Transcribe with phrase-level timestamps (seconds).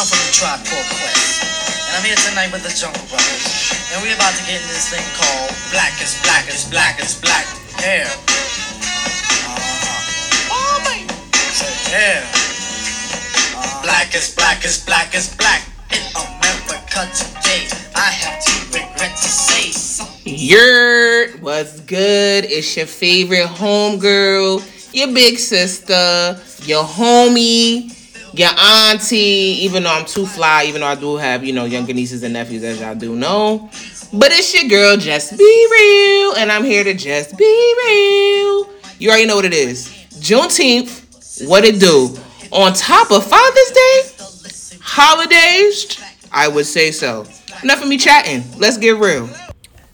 [0.00, 1.44] Sean from the Tribe Called Quest.
[1.88, 3.92] And I'm here tonight with the Jungle Brothers.
[3.92, 7.20] And we're about to get into this thing called Black is Black is Black is
[7.20, 7.44] Black
[7.76, 8.08] Hair.
[8.08, 9.60] Uh-huh.
[10.56, 11.04] Oh, man.
[11.92, 12.24] Hair.
[13.82, 17.68] Black is black is black is black in America today.
[17.94, 20.34] I have to regret to say something.
[20.34, 22.46] Yurt, what's good?
[22.46, 24.64] It's your favorite homegirl,
[24.94, 27.99] your big sister, your homie,
[28.32, 29.16] your auntie.
[29.62, 32.32] Even though I'm too fly, even though I do have, you know, younger nieces and
[32.32, 33.70] nephews, as y'all do know.
[34.12, 38.68] But it's your girl, Just Be Real, and I'm here to just be real.
[38.98, 39.88] You already know what it is.
[40.18, 42.16] Juneteenth, what it do?
[42.50, 46.00] On top of Father's Day, holidays,
[46.32, 47.24] I would say so.
[47.62, 48.42] Enough of me chatting.
[48.58, 49.28] Let's get real.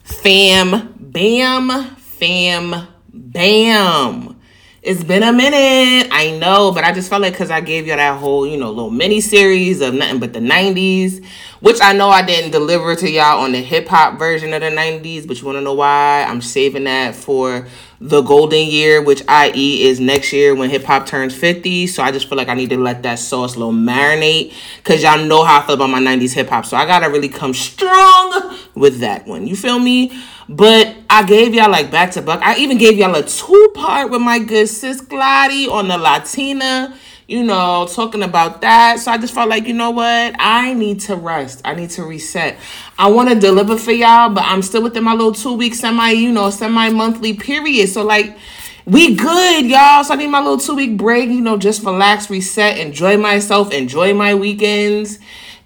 [0.05, 4.36] Fam, bam, fam, bam.
[4.87, 7.97] It's been a minute, I know, but I just felt like because I gave you
[7.97, 11.27] that whole, you know, little mini series of nothing but the 90s,
[11.61, 14.71] which I know I didn't deliver to y'all on the hip hop version of the
[14.71, 16.25] 90s, but you want to know why?
[16.29, 17.67] I'm saving that for
[18.01, 19.83] the golden year, which i.e.
[19.85, 21.87] is next year when hip hop turns 50.
[21.87, 25.03] So I just feel like I need to let that sauce a little marinate because
[25.03, 26.67] y'all know how I feel about my 90s hip hop.
[26.67, 29.47] So I gotta really come strong with that one.
[29.47, 30.13] You feel me?
[30.49, 32.41] But I gave y'all like back to back.
[32.43, 36.97] I even gave y'all a two part with my good sis Glady on the Latina,
[37.29, 39.01] you know, talking about that.
[39.01, 40.35] So I just felt like, you know what?
[40.39, 41.61] I need to rest.
[41.65, 42.57] I need to reset.
[42.99, 46.11] I want to deliver for y'all, but I'm still within my little two week semi,
[46.11, 47.89] you know, semi monthly period.
[47.89, 48.37] So like,
[48.85, 50.05] we good, y'all.
[50.05, 53.73] So I need my little two week break, you know, just relax, reset, enjoy myself,
[53.73, 55.19] enjoy my weekends.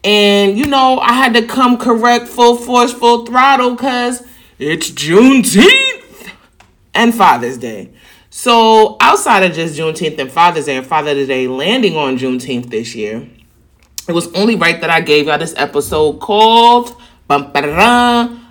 [0.03, 4.27] And, you know, I had to come correct, full force, full throttle, because
[4.59, 6.33] it's Juneteenth
[6.95, 7.91] and Father's Day.
[8.31, 12.95] So outside of just Juneteenth and Father's Day and Father's Day landing on Juneteenth this
[12.95, 13.29] year,
[14.09, 16.97] it was only right that I gave y'all this episode called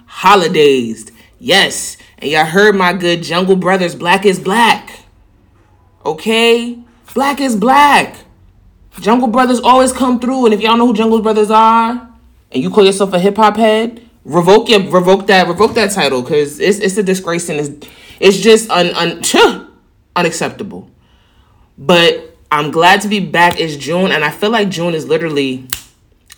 [0.06, 1.12] Holidays.
[1.40, 5.06] Yes, and y'all heard my good Jungle Brothers Black is Black.
[6.06, 6.78] Okay?
[7.14, 8.18] Black is Black.
[9.00, 12.10] Jungle Brothers always come through, and if y'all know who Jungle Brothers are,
[12.52, 16.22] and you call yourself a hip hop head, revoke your revoke that revoke that title
[16.22, 17.88] because it's it's a disgrace and it's
[18.20, 19.22] it's just un, un
[20.20, 20.90] unacceptable.
[21.78, 23.60] But I'm glad to be back.
[23.60, 25.68] It's June, and I feel like June is literally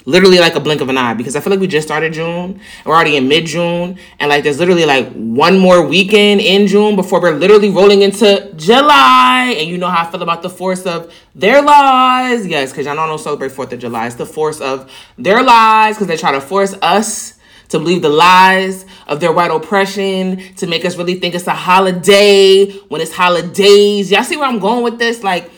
[0.05, 2.59] literally like a blink of an eye because I feel like we just started June.
[2.85, 6.95] We're already in mid June, and like there's literally like one more weekend in June
[6.95, 9.55] before we're literally rolling into July.
[9.57, 12.45] And you know how I feel about the force of their lies.
[12.45, 14.07] Yes, because y'all don't celebrate Fourth of July.
[14.07, 17.39] It's the force of their lies because they try to force us
[17.71, 21.53] to believe the lies of their white oppression, to make us really think it's a
[21.53, 24.11] holiday when it's holidays.
[24.11, 25.23] Y'all see where I'm going with this?
[25.23, 25.49] Like,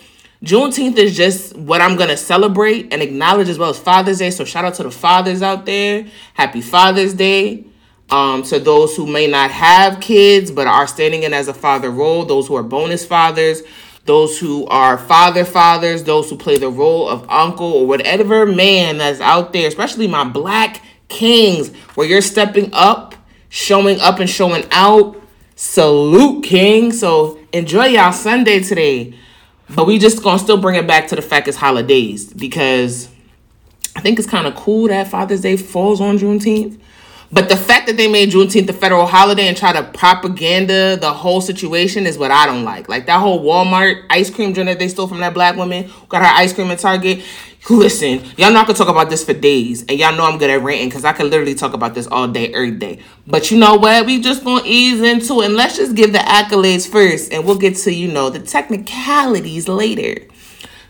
[0.43, 4.29] Juneteenth is just what I'm gonna celebrate and acknowledge as well as Father's Day.
[4.29, 6.05] So shout out to the fathers out there.
[6.35, 7.65] Happy Father's Day.
[8.11, 11.89] Um, to those who may not have kids but are standing in as a father
[11.89, 13.63] role, those who are bonus fathers,
[14.05, 18.97] those who are father fathers, those who play the role of uncle or whatever man
[18.97, 20.81] that's out there, especially my black
[21.13, 23.15] kings, where you're stepping up,
[23.49, 25.15] showing up and showing out.
[25.55, 26.91] Salute, King.
[26.91, 29.13] So enjoy y'all Sunday today.
[29.69, 33.09] But we just gonna still bring it back to the fact it's holidays because
[33.95, 36.79] I think it's kind of cool that Father's Day falls on Juneteenth.
[37.33, 41.11] But the fact that they made Juneteenth a federal holiday and try to propaganda the
[41.11, 42.87] whole situation is what I don't like.
[42.87, 46.21] Like that whole Walmart ice cream joint that they stole from that black woman got
[46.21, 47.23] her ice cream at Target.
[47.71, 50.61] Listen, y'all not gonna talk about this for days, and y'all know I'm good at
[50.61, 52.99] ranting because I can literally talk about this all day, every day.
[53.25, 54.05] But you know what?
[54.05, 57.57] We just gonna ease into it, and let's just give the accolades first, and we'll
[57.57, 60.27] get to you know the technicalities later.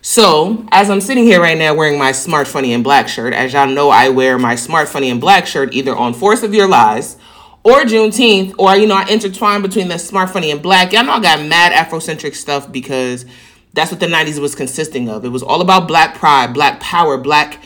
[0.06, 3.54] So, as I'm sitting here right now wearing my Smart Funny and Black shirt, as
[3.54, 6.68] y'all know, I wear my Smart Funny and Black shirt either on Force of Your
[6.68, 7.16] Lies
[7.62, 10.92] or Juneteenth, or you know, I intertwine between the Smart Funny and Black.
[10.92, 13.24] Y'all know I got mad Afrocentric stuff because
[13.72, 15.24] that's what the 90s was consisting of.
[15.24, 17.64] It was all about black pride, black power, black,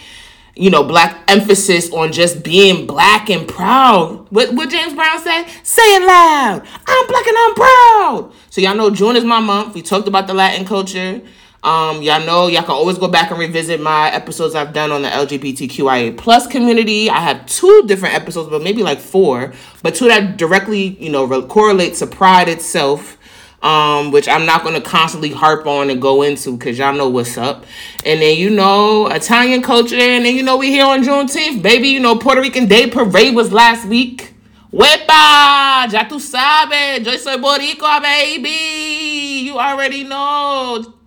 [0.55, 4.29] you know, black emphasis on just being black and proud.
[4.31, 5.45] What what James Brown say?
[5.65, 6.65] Say it loud.
[6.87, 8.33] I'm black and I'm proud.
[8.51, 9.75] So y'all know June is my month.
[9.75, 11.21] We talked about the Latin culture.
[11.69, 15.03] Um, y'all know y'all can always go back and revisit my episodes I've done on
[15.03, 17.11] the LGBTQIA plus community.
[17.11, 21.43] I have two different episodes, but maybe like four, but two that directly, you know,
[21.43, 23.19] correlate to pride itself
[23.63, 27.09] um, which I'm not going to constantly harp on and go into because y'all know
[27.09, 27.67] what's up.
[28.07, 29.97] And then, you know, Italian culture.
[29.97, 31.63] And then, you know, we here on Juneteenth.
[31.63, 34.33] Baby, you know, Puerto Rican Day Parade was last week.
[34.73, 35.91] Wepa!
[35.93, 37.05] Ya tu sabes.
[37.05, 39.45] Yo soy Boricua, baby.
[39.45, 40.98] You already know.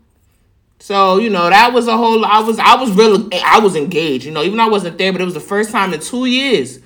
[0.92, 2.26] So you know that was a whole.
[2.26, 4.26] I was I was really I was engaged.
[4.26, 6.26] You know, even though I wasn't there, but it was the first time in two
[6.26, 6.82] years,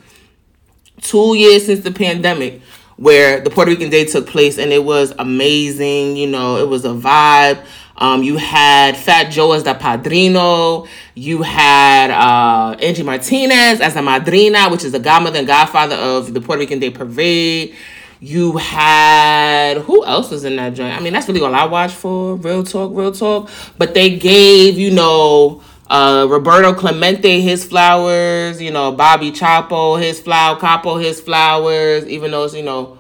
[1.02, 2.62] two years since the pandemic,
[2.98, 6.18] where the Puerto Rican Day took place, and it was amazing.
[6.18, 7.66] You know, it was a vibe.
[7.98, 10.86] Um, you had Fat Joe as the padrino.
[11.16, 16.32] You had uh, Angie Martinez as the madrina, which is the godmother and godfather of
[16.32, 17.76] the Puerto Rican Day Parade.
[18.20, 20.96] You had who else was in that joint?
[20.96, 22.36] I mean, that's really all I watched for.
[22.36, 23.50] Real talk, real talk.
[23.78, 28.62] But they gave, you know, uh, Roberto Clemente his flowers.
[28.62, 32.06] You know, Bobby Chapo his flower, Capo his flowers.
[32.08, 32.98] Even though it's you know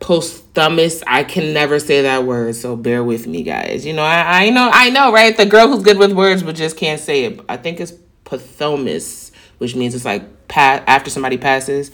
[0.00, 1.02] posthumous.
[1.06, 3.84] I can never say that word, so bear with me, guys.
[3.84, 5.36] You know, I, I know, I know, right?
[5.36, 7.40] The girl who's good with words but just can't say it.
[7.48, 7.92] I think it's
[8.24, 11.90] posthumous, which means it's like pat after somebody passes.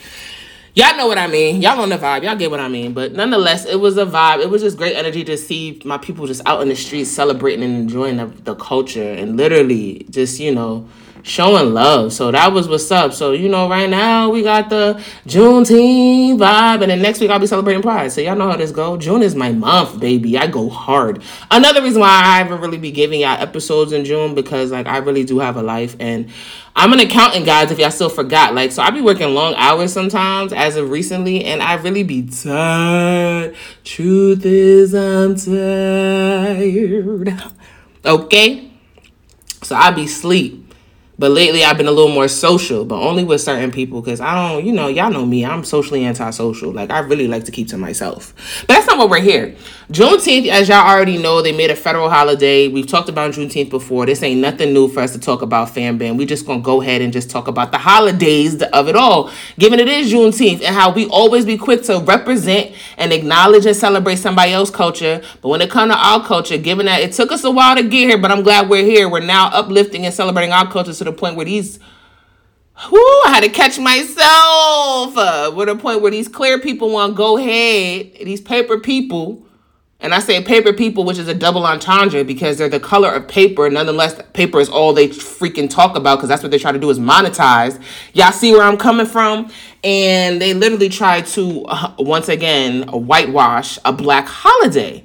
[0.74, 1.60] Y'all know what I mean.
[1.60, 2.22] Y'all on the vibe.
[2.22, 2.94] Y'all get what I mean.
[2.94, 4.40] But nonetheless, it was a vibe.
[4.40, 7.62] It was just great energy to see my people just out in the streets celebrating
[7.62, 10.88] and enjoying the, the culture and literally just, you know,
[11.22, 12.12] showing love.
[12.12, 13.12] So that was what's up.
[13.12, 17.38] So, you know, right now we got the Juneteenth vibe, and then next week I'll
[17.38, 18.12] be celebrating Pride.
[18.12, 18.96] So y'all know how this go.
[18.96, 20.36] June is my month, baby.
[20.36, 21.22] I go hard.
[21.50, 24.98] Another reason why I haven't really be giving y'all episodes in June because like I
[24.98, 26.30] really do have a life and
[26.74, 28.54] I'm an accountant, guys, if y'all still forgot.
[28.54, 32.26] Like, so I be working long hours sometimes as of recently, and I really be
[32.26, 33.54] tired.
[33.84, 37.34] Truth is I'm tired.
[38.06, 38.70] Okay?
[39.62, 40.61] So I be sleep.
[41.22, 44.34] But lately, I've been a little more social, but only with certain people because I
[44.34, 45.46] don't, you know, y'all know me.
[45.46, 46.72] I'm socially antisocial.
[46.72, 48.34] Like, I really like to keep to myself.
[48.66, 49.54] But that's not what we're here.
[49.92, 52.66] Juneteenth, as y'all already know, they made a federal holiday.
[52.66, 54.04] We've talked about Juneteenth before.
[54.04, 56.16] This ain't nothing new for us to talk about, fam bam.
[56.16, 59.30] We just gonna go ahead and just talk about the holidays of it all,
[59.60, 63.76] given it is Juneteenth and how we always be quick to represent and acknowledge and
[63.76, 65.22] celebrate somebody else's culture.
[65.40, 67.82] But when it comes to our culture, given that it took us a while to
[67.82, 69.08] get here, but I'm glad we're here.
[69.08, 71.78] We're now uplifting and celebrating our culture to the the point where these
[72.90, 75.16] Whoo, I had to catch myself.
[75.16, 79.46] Uh, with a point where these clear people want to go ahead, these paper people,
[80.00, 83.28] and I say paper people, which is a double entendre because they're the color of
[83.28, 83.70] paper.
[83.70, 86.90] Nonetheless, paper is all they freaking talk about because that's what they try to do
[86.90, 87.80] is monetize.
[88.14, 89.52] Y'all see where I'm coming from?
[89.84, 95.04] And they literally try to, uh, once again, whitewash a black holiday.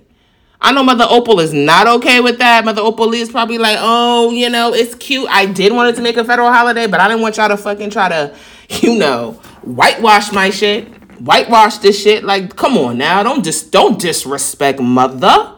[0.59, 2.65] I know Mother Opal is not okay with that.
[2.65, 5.27] Mother Opal is probably like, oh, you know, it's cute.
[5.29, 7.57] I did want it to make a federal holiday, but I didn't want y'all to
[7.57, 8.35] fucking try to,
[8.81, 9.33] you know,
[9.63, 10.87] whitewash my shit.
[11.19, 12.23] Whitewash this shit.
[12.23, 13.23] Like, come on now.
[13.23, 15.53] Don't just don't disrespect mother.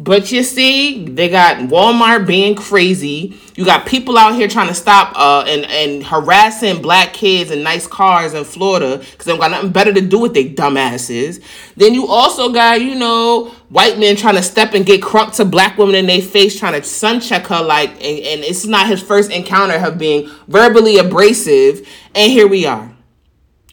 [0.00, 3.36] But you see, they got Walmart being crazy.
[3.56, 7.64] You got people out here trying to stop uh, and, and harassing black kids in
[7.64, 11.42] nice cars in Florida because they got nothing better to do with their dumbasses.
[11.76, 15.44] Then you also got, you know, white men trying to step and get crunk to
[15.44, 18.86] black women in their face, trying to sun check her like, and, and it's not
[18.86, 21.86] his first encounter of being verbally abrasive.
[22.14, 22.90] And here we are,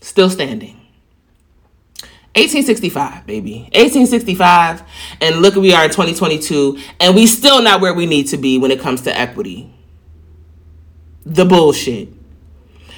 [0.02, 0.76] still standing.
[2.36, 3.70] 1865, baby.
[3.74, 4.84] 1865.
[5.22, 8.58] And look, we are in 2022, and we still not where we need to be
[8.58, 9.74] when it comes to equity.
[11.26, 12.10] The bullshit.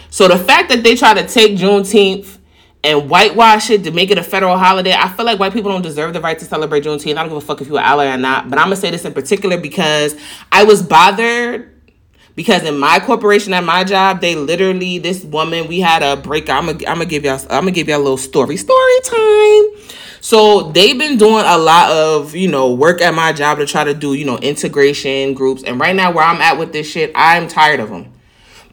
[0.09, 2.39] So the fact that they try to take Juneteenth
[2.83, 5.81] and whitewash it to make it a federal holiday, I feel like white people don't
[5.81, 7.17] deserve the right to celebrate Juneteenth.
[7.17, 8.49] I don't give a fuck if you're an ally or not.
[8.49, 10.15] But I'm gonna say this in particular because
[10.51, 11.73] I was bothered
[12.37, 16.49] because in my corporation at my job they literally this woman we had a break
[16.49, 19.63] i'm gonna I'm gonna give y'all i'm gonna give y'all a little story story time
[20.21, 23.83] so they've been doing a lot of you know work at my job to try
[23.83, 27.11] to do you know integration groups and right now where i'm at with this shit
[27.15, 28.13] i'm tired of them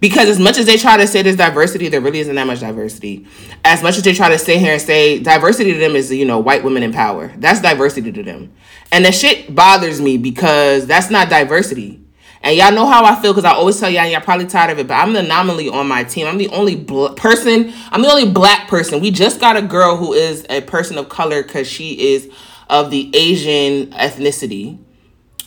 [0.04, 2.60] because as much as they try to say there's diversity there really isn't that much
[2.60, 3.26] diversity
[3.64, 6.26] as much as they try to sit here and say diversity to them is you
[6.26, 8.52] know white women in power that's diversity to them
[8.92, 11.98] and that shit bothers me because that's not diversity
[12.42, 14.78] and y'all know how I feel because I always tell y'all, y'all probably tired of
[14.78, 16.26] it, but I'm the anomaly on my team.
[16.26, 19.00] I'm the only bl- person, I'm the only black person.
[19.00, 22.30] We just got a girl who is a person of color because she is
[22.68, 24.78] of the Asian ethnicity.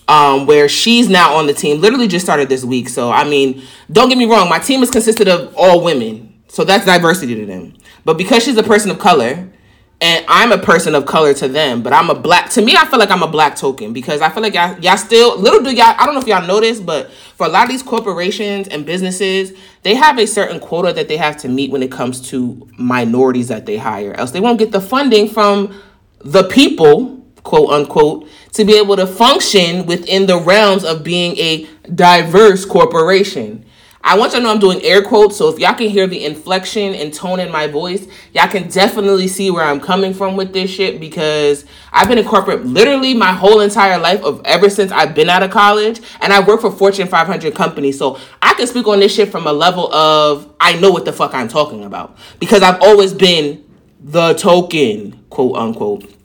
[0.10, 2.88] Um, where she's now on the team, literally just started this week.
[2.88, 3.62] So, I mean,
[3.92, 6.42] don't get me wrong, my team is consisted of all women.
[6.48, 7.74] So that's diversity to them.
[8.06, 9.50] But because she's a person of color,
[10.00, 12.52] and I'm a person of color to them, but I'm a black.
[12.52, 14.98] To me, I feel like I'm a black token because I feel like y'all, y'all
[14.98, 15.96] still little do y'all.
[15.98, 19.58] I don't know if y'all notice, but for a lot of these corporations and businesses,
[19.82, 23.48] they have a certain quota that they have to meet when it comes to minorities
[23.48, 24.14] that they hire.
[24.14, 25.76] Else they won't get the funding from
[26.20, 27.17] the people,
[27.48, 33.64] quote unquote, to be able to function within the realms of being a diverse corporation.
[34.04, 36.26] I want y'all to know I'm doing air quotes, so if y'all can hear the
[36.26, 40.52] inflection and tone in my voice, y'all can definitely see where I'm coming from with
[40.52, 44.92] this shit because I've been in corporate literally my whole entire life of ever since
[44.92, 48.68] I've been out of college, and I work for Fortune 500 companies, so I can
[48.68, 51.86] speak on this shit from a level of I know what the fuck I'm talking
[51.86, 53.64] about because I've always been
[54.02, 56.17] the token, quote unquote.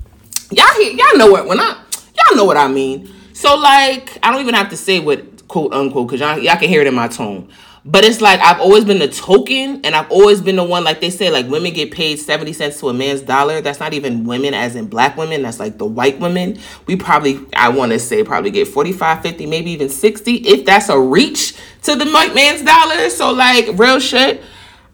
[0.52, 3.12] Y'all y'all know what when I y'all know what I mean.
[3.32, 6.68] So like I don't even have to say what quote unquote because y'all, y'all can
[6.68, 7.48] hear it in my tone.
[7.84, 11.00] But it's like I've always been the token, and I've always been the one, like
[11.00, 13.60] they say, like women get paid 70 cents to a man's dollar.
[13.60, 15.42] That's not even women, as in black women.
[15.42, 16.60] That's like the white women.
[16.86, 20.90] We probably, I want to say, probably get 45, 50, maybe even 60, if that's
[20.90, 23.10] a reach to the white man's dollar.
[23.10, 24.42] So, like, real shit,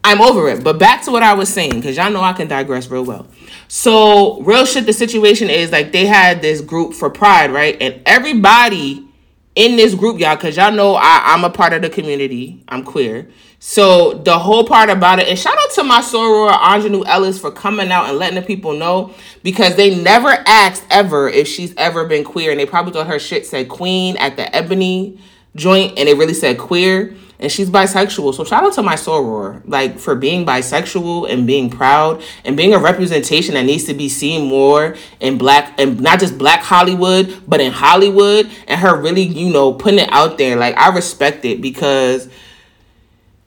[0.03, 0.63] I'm over it.
[0.63, 3.27] But back to what I was saying, because y'all know I can digress real well.
[3.67, 7.77] So, real shit, the situation is like they had this group for Pride, right?
[7.81, 9.07] And everybody
[9.55, 12.63] in this group, y'all, because y'all know I, I'm a part of the community.
[12.69, 13.29] I'm queer.
[13.59, 17.51] So the whole part about it, and shout out to my soror Aunjanue Ellis for
[17.51, 19.13] coming out and letting the people know
[19.43, 23.19] because they never asked ever if she's ever been queer, and they probably thought her
[23.19, 25.19] shit said queen at the ebony
[25.57, 28.33] joint, and it really said queer and she's bisexual.
[28.35, 32.73] So shout out to my soror, like for being bisexual and being proud and being
[32.73, 37.41] a representation that needs to be seen more in black and not just black Hollywood,
[37.47, 40.57] but in Hollywood and her really, you know, putting it out there.
[40.57, 42.29] Like I respect it because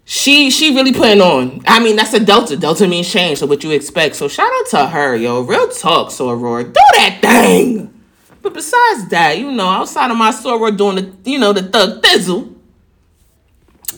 [0.05, 1.61] she she really putting on.
[1.67, 2.57] I mean, that's a delta.
[2.57, 4.17] Delta means change, so what you expect.
[4.17, 5.43] So shout out to her, yo.
[5.43, 6.65] Real talk, soror.
[6.65, 7.93] Do that thing.
[8.41, 12.03] But besides that, you know, outside of my soror doing the, you know, the thug
[12.03, 12.52] thizzle,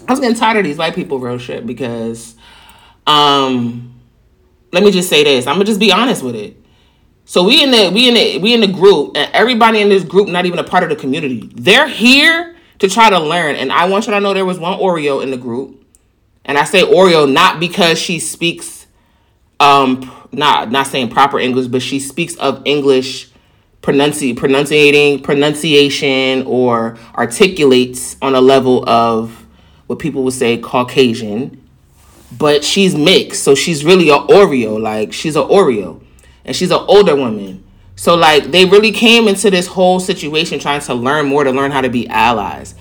[0.07, 2.35] I was getting tired of these white people real shit because
[3.07, 3.91] um
[4.73, 5.47] let me just say this.
[5.47, 6.57] I'm gonna just be honest with it.
[7.25, 10.05] So we in the we in the we in the group and everybody in this
[10.05, 11.51] group not even a part of the community.
[11.55, 13.57] They're here to try to learn.
[13.57, 15.83] And I want you to know there was one Oreo in the group.
[16.45, 18.87] And I say Oreo not because she speaks
[19.61, 23.31] um not not saying proper English, but she speaks of English
[23.81, 29.44] pronunci- pronunciating pronunciation or articulates on a level of
[29.95, 31.63] what people would say Caucasian,
[32.37, 34.81] but she's mixed, so she's really a Oreo.
[34.81, 36.03] Like she's an Oreo,
[36.45, 37.65] and she's an older woman.
[37.97, 41.71] So like they really came into this whole situation trying to learn more to learn
[41.71, 42.75] how to be allies.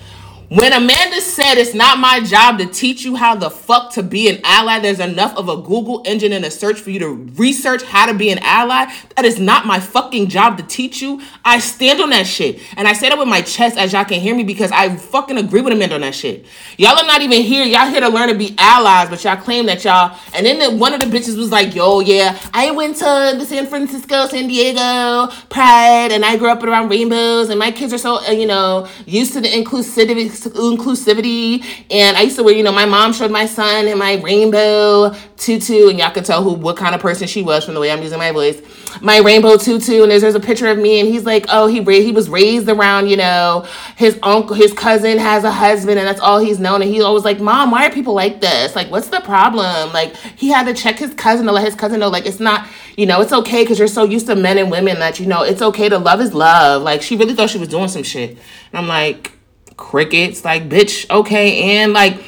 [0.48, 4.28] When Amanda said it's not my job to teach you how the fuck to be
[4.28, 7.82] an ally, there's enough of a Google engine and a search for you to research
[7.82, 8.92] how to be an ally.
[9.16, 11.22] That is not my fucking job to teach you.
[11.44, 12.60] I stand on that shit.
[12.76, 15.38] And I say that with my chest as y'all can hear me because I fucking
[15.38, 16.44] agree with Amanda on that shit.
[16.78, 17.64] Y'all are not even here.
[17.64, 20.18] Y'all here to learn to be allies, but y'all claim that y'all.
[20.34, 23.44] And then the, one of the bitches was like, yo, yeah, I went to the
[23.44, 27.98] San Francisco, San Diego Pride, and I grew up around rainbows, and my kids are
[27.98, 31.64] so, uh, you know, used to the inclusivity inclusivity.
[31.90, 35.14] And I used to wear, you know, my mom showed my son in my rainbow
[35.36, 37.90] tutu, and y'all could tell who what kind of person she was from the way
[37.90, 38.60] I'm using my voice.
[39.00, 41.82] My rainbow tutu, and there's, there's a picture of me, and he's like, oh, he
[42.02, 46.20] he was raised around, you know, his uncle, his cousin has a husband, and that's
[46.20, 46.82] all he's known.
[46.82, 48.74] And he's always like, mom, why are people like this?
[48.76, 49.92] Like, what's the problem?
[49.92, 52.66] Like, he had to check his cousin to let his cousin know, like, it's not,
[52.96, 55.42] you know, it's okay because you're so used to men and women that you know
[55.42, 56.82] it's okay to love is love.
[56.82, 58.38] Like, she really thought she was doing some shit, and
[58.74, 59.32] I'm like
[59.76, 60.44] crickets.
[60.44, 61.78] Like, bitch, okay.
[61.78, 62.22] And like,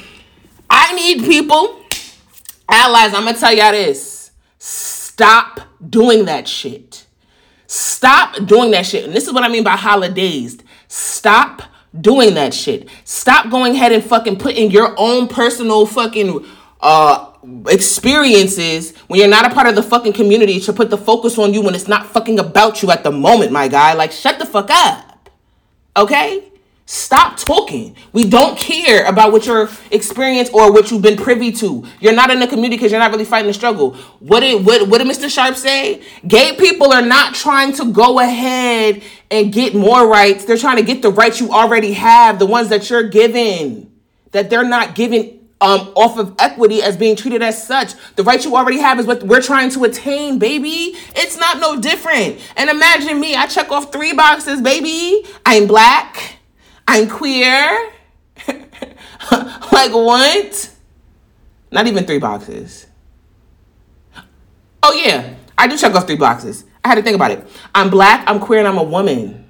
[0.68, 1.80] I need people,
[2.68, 3.14] allies.
[3.14, 4.32] I'm gonna tell y'all this
[5.16, 7.06] stop doing that shit.
[7.66, 9.06] Stop doing that shit.
[9.06, 10.58] And this is what I mean by holidays.
[10.88, 11.62] Stop
[11.98, 12.90] doing that shit.
[13.04, 16.44] Stop going ahead and fucking putting your own personal fucking
[16.80, 17.32] uh
[17.68, 21.54] experiences when you're not a part of the fucking community to put the focus on
[21.54, 23.94] you when it's not fucking about you at the moment, my guy.
[23.94, 25.30] Like shut the fuck up.
[25.96, 26.52] Okay?
[26.88, 27.96] Stop talking.
[28.12, 31.84] We don't care about what your experience or what you've been privy to.
[31.98, 33.94] You're not in the community because you're not really fighting the struggle.
[34.20, 35.28] What did what, what did Mr.
[35.28, 36.00] Sharp say?
[36.28, 39.02] Gay people are not trying to go ahead
[39.32, 40.44] and get more rights.
[40.44, 43.90] They're trying to get the rights you already have, the ones that you're given,
[44.30, 47.94] that they're not given um, off of equity as being treated as such.
[48.14, 50.94] The rights you already have is what we're trying to attain, baby.
[51.16, 52.38] It's not no different.
[52.56, 55.26] And imagine me, I check off three boxes, baby.
[55.44, 56.35] I'm black.
[56.88, 57.92] I'm queer.
[58.48, 60.70] like what?
[61.70, 62.86] Not even three boxes.
[64.82, 66.64] Oh yeah, I do check off three boxes.
[66.84, 67.46] I had to think about it.
[67.74, 69.46] I'm black, I'm queer, and I'm a woman.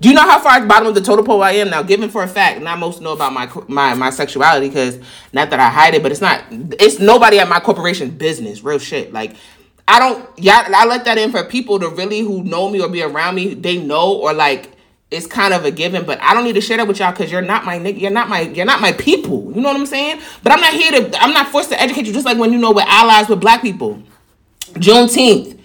[0.00, 1.82] Do you know how far at the bottom of the total pole I am now?
[1.82, 4.98] Given for a fact, not most know about my my my sexuality because
[5.32, 6.44] not that I hide it, but it's not.
[6.50, 8.62] It's nobody at my corporation business.
[8.62, 9.12] Real shit.
[9.12, 9.36] Like
[9.86, 10.28] I don't.
[10.38, 13.36] Yeah, I let that in for people to really who know me or be around
[13.36, 13.54] me.
[13.54, 14.73] They know or like
[15.14, 17.30] is kind of a given, but I don't need to share that with y'all because
[17.30, 18.00] you're not my nigga.
[18.00, 19.52] You're not my you're not my people.
[19.54, 20.20] You know what I'm saying?
[20.42, 22.58] But I'm not here to I'm not forced to educate you just like when you
[22.58, 24.02] know we're allies with black people.
[24.74, 25.58] Juneteenth.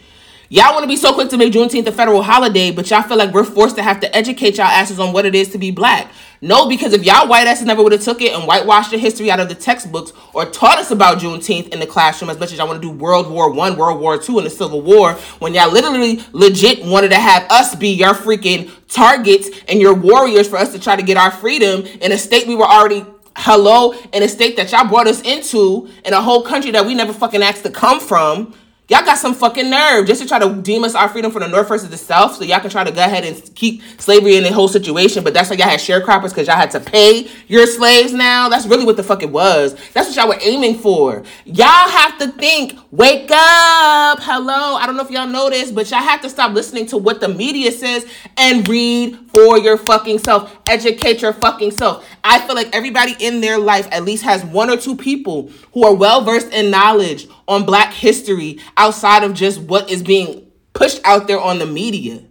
[0.52, 3.18] Y'all want to be so quick to make Juneteenth a federal holiday, but y'all feel
[3.18, 5.70] like we're forced to have to educate y'all asses on what it is to be
[5.70, 6.12] black.
[6.42, 9.30] No, because if y'all white asses never would have took it and whitewashed the history
[9.30, 12.58] out of the textbooks or taught us about Juneteenth in the classroom as much as
[12.58, 15.54] y'all want to do World War One, World War Two, and the Civil War, when
[15.54, 20.58] y'all literally legit wanted to have us be your freaking targets and your warriors for
[20.58, 24.24] us to try to get our freedom in a state we were already hello in
[24.24, 27.44] a state that y'all brought us into in a whole country that we never fucking
[27.44, 28.52] asked to come from
[28.90, 31.48] Y'all got some fucking nerve just to try to deem us our freedom from the
[31.48, 34.42] North versus the South so y'all can try to go ahead and keep slavery in
[34.42, 35.24] the whole situation.
[35.24, 38.50] But that's why y'all had sharecroppers because y'all had to pay your slaves now.
[38.50, 39.76] That's really what the fuck it was.
[39.94, 41.22] That's what y'all were aiming for.
[41.46, 44.22] Y'all have to think, wake up.
[44.24, 44.76] Hello.
[44.78, 47.20] I don't know if y'all know this, but y'all have to stop listening to what
[47.20, 50.58] the media says and read for your fucking self.
[50.68, 52.08] Educate your fucking self.
[52.24, 55.86] I feel like everybody in their life at least has one or two people who
[55.86, 61.02] are well versed in knowledge on black history outside of just what is being pushed
[61.04, 62.24] out there on the media.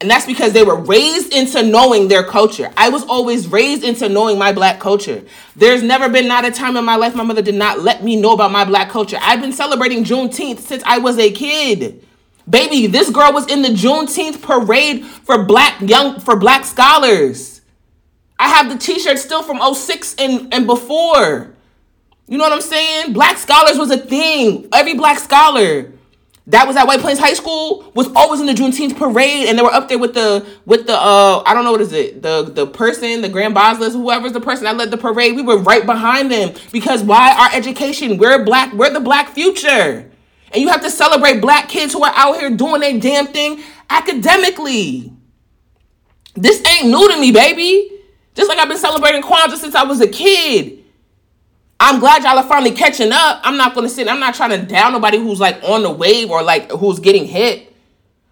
[0.00, 2.70] And that's because they were raised into knowing their culture.
[2.76, 5.24] I was always raised into knowing my black culture.
[5.56, 8.16] There's never been not a time in my life my mother did not let me
[8.16, 9.16] know about my black culture.
[9.22, 12.04] I've been celebrating Juneteenth since I was a kid.
[12.50, 17.62] Baby, this girl was in the Juneteenth parade for black young for black scholars.
[18.38, 21.53] I have the t-shirt still from 06 and, and before.
[22.26, 23.12] You know what I'm saying?
[23.12, 24.68] Black scholars was a thing.
[24.72, 25.92] Every black scholar
[26.46, 29.62] that was at White Plains High School was always in the Juneteenth parade, and they
[29.62, 32.42] were up there with the with the uh I don't know what is it the
[32.42, 35.36] the person the Grand Boslas whoever's the person that led the parade.
[35.36, 38.16] We were right behind them because why our education?
[38.18, 38.72] We're black.
[38.72, 40.10] We're the black future.
[40.52, 43.62] And you have to celebrate black kids who are out here doing their damn thing
[43.90, 45.12] academically.
[46.34, 47.90] This ain't new to me, baby.
[48.34, 50.73] Just like I've been celebrating Kwanzaa since I was a kid.
[51.80, 53.40] I'm glad y'all are finally catching up.
[53.42, 54.08] I'm not gonna sit.
[54.08, 57.26] I'm not trying to down nobody who's like on the wave or like who's getting
[57.26, 57.72] hit.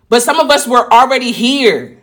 [0.09, 1.99] But some of us were already here.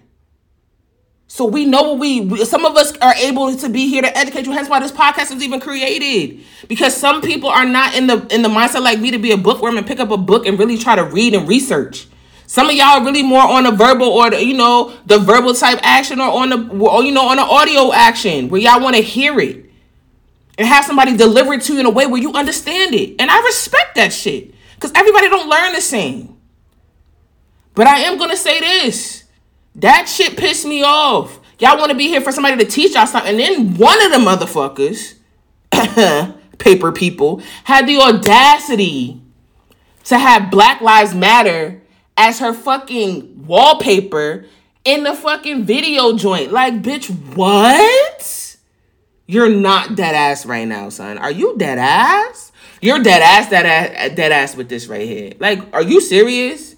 [1.27, 4.45] So we know what we some of us are able to be here to educate
[4.45, 4.51] you.
[4.51, 6.43] Hence why this podcast is even created.
[6.67, 9.37] Because some people are not in the in the mindset like me to be a
[9.37, 12.07] bookworm and pick up a book and really try to read and research.
[12.47, 15.53] Some of y'all are really more on the verbal or the, you know the verbal
[15.53, 18.95] type action or on the or you know on the audio action where y'all want
[18.95, 19.68] to hear it
[20.59, 23.15] and have somebody deliver it to you in a way where you understand it.
[23.17, 26.37] And I respect that shit because everybody don't learn the same.
[27.73, 29.23] But I am gonna say this
[29.75, 31.39] that shit pissed me off.
[31.59, 33.31] Y'all want to be here for somebody to teach y'all something.
[33.31, 35.15] And then one of the motherfuckers,
[36.57, 39.21] paper people, had the audacity
[40.05, 41.81] to have Black Lives Matter
[42.17, 44.45] as her fucking wallpaper
[44.83, 46.51] in the fucking video joint.
[46.51, 48.48] Like, bitch, what?
[49.29, 51.19] You're not dead ass right now, son.
[51.19, 52.51] Are you dead ass?
[52.81, 55.33] You're dead ass, dead ass, dead ass with this right here.
[55.37, 56.75] Like, are you serious?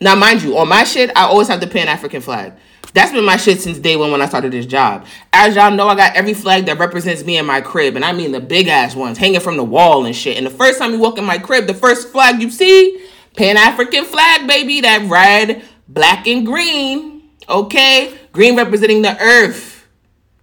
[0.00, 2.52] Now, mind you, on my shit, I always have the Pan African flag.
[2.94, 5.06] That's been my shit since day one when I started this job.
[5.32, 8.12] As y'all know, I got every flag that represents me in my crib, and I
[8.12, 10.36] mean the big ass ones hanging from the wall and shit.
[10.36, 13.04] And the first time you walk in my crib, the first flag you see,
[13.36, 17.28] Pan African flag, baby, that red, black, and green.
[17.48, 19.88] Okay, green representing the earth,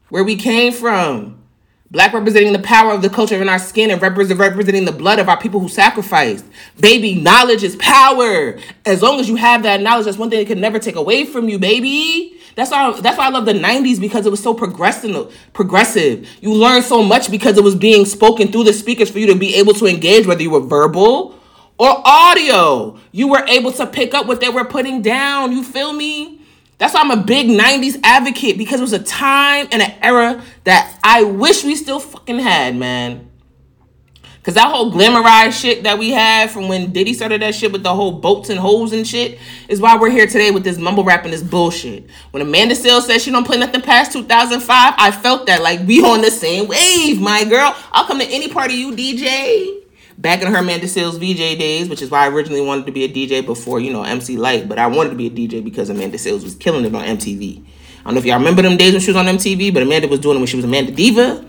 [0.09, 1.43] where we came from.
[1.91, 5.19] Black representing the power of the culture in our skin and represent, representing the blood
[5.19, 6.43] of our people who sacrificed.
[6.79, 8.57] Baby, knowledge is power.
[8.85, 11.25] As long as you have that knowledge, that's one thing it can never take away
[11.25, 12.39] from you, baby.
[12.55, 16.27] That's why that's why I love the 90s because it was so progressive progressive.
[16.41, 19.35] You learned so much because it was being spoken through the speakers for you to
[19.35, 21.37] be able to engage, whether you were verbal
[21.77, 22.97] or audio.
[23.11, 25.51] You were able to pick up what they were putting down.
[25.51, 26.34] You feel me?
[26.77, 30.43] That's why I'm a big 90s advocate because it was a time and an era
[30.65, 33.31] that I wish we still fucking had, man.
[34.43, 37.81] Cause that whole glamorized shit that we had from when Diddy started that shit with
[37.81, 41.03] the whole boats and holes and shit is why we're here today with this mumble
[41.03, 42.07] rap and this bullshit.
[42.29, 44.67] When Amanda Seales said she don't play nothing past 2005,
[44.99, 47.75] I felt that like we on the same wave, my girl.
[47.91, 49.84] I'll come to any party you DJ
[50.17, 53.03] back in her Amanda Seales VJ days, which is why I originally wanted to be
[53.03, 55.89] a DJ before, you know, MC Lyte, but I wanted to be a DJ because
[55.89, 57.61] Amanda Seales was killing it on MTV.
[57.61, 60.07] I don't know if y'all remember them days when she was on MTV, but Amanda
[60.07, 61.45] was doing it when she was Amanda Diva.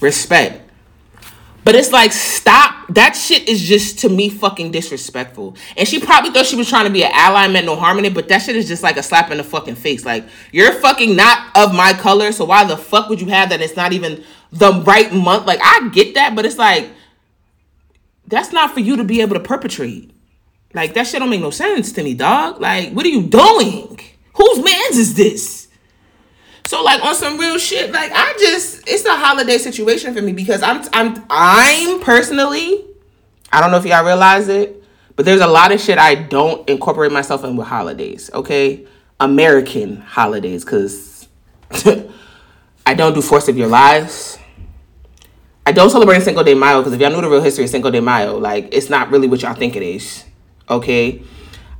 [0.00, 0.60] Respect.
[1.64, 2.86] But it's like, stop.
[2.90, 5.56] That shit is just to me fucking disrespectful.
[5.78, 8.04] And she probably thought she was trying to be an ally, meant no harm in
[8.04, 10.04] it, but that shit is just like a slap in the fucking face.
[10.04, 13.62] Like, you're fucking not of my color, so why the fuck would you have that?
[13.62, 14.22] It's not even
[14.52, 15.46] the right month.
[15.46, 16.90] Like, I get that, but it's like,
[18.26, 20.10] that's not for you to be able to perpetrate.
[20.72, 22.60] Like that shit don't make no sense to me, dog.
[22.60, 24.00] Like, what are you doing?
[24.34, 25.68] Whose man's is this?
[26.66, 30.32] So like on some real shit, like I just it's a holiday situation for me
[30.32, 32.84] because I'm I'm I'm personally,
[33.52, 34.82] I don't know if y'all realize it,
[35.14, 38.30] but there's a lot of shit I don't incorporate myself in with holidays.
[38.32, 38.86] Okay,
[39.20, 41.28] American holidays because
[42.86, 44.38] I don't do force of Your Lives.
[45.66, 47.90] I don't celebrate Cinco de Mayo because if y'all knew the real history of Cinco
[47.90, 50.24] de Mayo, like it's not really what y'all think it is.
[50.68, 51.22] Okay.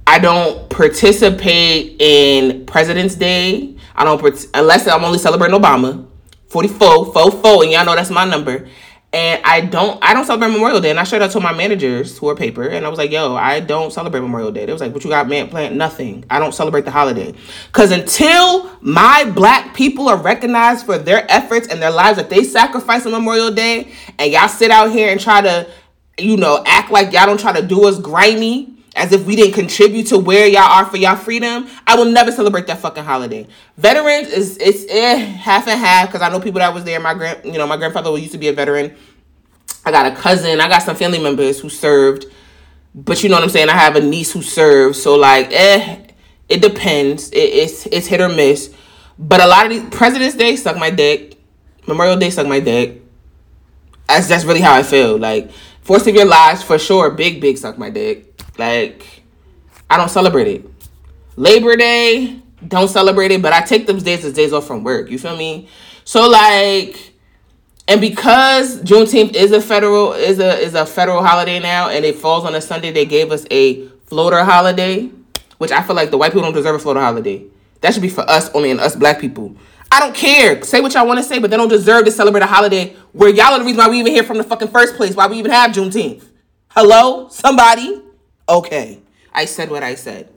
[0.06, 3.76] I don't participate in President's Day.
[3.94, 4.22] I don't
[4.54, 6.06] unless I'm only celebrating Obama.
[6.48, 8.68] 44, 44, and y'all know that's my number.
[9.14, 10.90] And I don't I don't celebrate Memorial Day.
[10.90, 12.64] And I showed up to my managers who are paper.
[12.64, 14.66] And I was like, yo, I don't celebrate Memorial Day.
[14.66, 15.76] They was like, what you got man plant?
[15.76, 16.24] Nothing.
[16.30, 17.32] I don't celebrate the holiday.
[17.70, 22.42] Cause until my black people are recognized for their efforts and their lives that they
[22.42, 25.70] sacrifice on Memorial Day, and y'all sit out here and try to,
[26.18, 29.54] you know, act like y'all don't try to do us grimy as if we didn't
[29.54, 33.46] contribute to where y'all are for y'all freedom, I will never celebrate that fucking holiday.
[33.76, 37.00] Veterans is it's eh, half and half because I know people that was there.
[37.00, 38.94] My grand, you know, my grandfather used to be a veteran.
[39.84, 40.60] I got a cousin.
[40.60, 42.26] I got some family members who served,
[42.94, 43.68] but you know what I'm saying.
[43.68, 46.06] I have a niece who served, so like, eh,
[46.48, 47.30] it depends.
[47.30, 48.72] It, it's it's hit or miss.
[49.18, 51.36] But a lot of these President's Day suck my dick.
[51.86, 53.02] Memorial Day suck my dick.
[54.06, 55.18] That's that's really how I feel.
[55.18, 55.50] Like,
[55.82, 57.10] Fourth of Your Lives for sure.
[57.10, 58.33] Big big suck my dick.
[58.58, 59.22] Like,
[59.90, 60.66] I don't celebrate it.
[61.36, 65.10] Labor Day, don't celebrate it, but I take those days as days off from work.
[65.10, 65.68] You feel me?
[66.04, 67.12] So like,
[67.88, 72.16] and because Juneteenth is a federal is a is a federal holiday now, and it
[72.16, 75.10] falls on a Sunday, they gave us a floater holiday,
[75.58, 77.44] which I feel like the white people don't deserve a floater holiday.
[77.80, 79.56] That should be for us only and us black people.
[79.92, 80.62] I don't care.
[80.62, 83.28] Say what y'all want to say, but they don't deserve to celebrate a holiday where
[83.28, 85.14] y'all are the reason why we even here from the fucking first place.
[85.14, 86.24] Why we even have Juneteenth?
[86.68, 88.02] Hello, somebody.
[88.48, 89.00] Okay,
[89.32, 90.28] I said what I said.